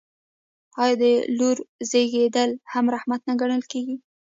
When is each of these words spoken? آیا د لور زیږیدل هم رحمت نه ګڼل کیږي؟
آیا 0.81 0.95
د 1.01 1.03
لور 1.37 1.57
زیږیدل 1.91 2.49
هم 2.73 2.85
رحمت 2.95 3.21
نه 3.29 3.33
ګڼل 3.41 3.61
کیږي؟ 3.71 3.95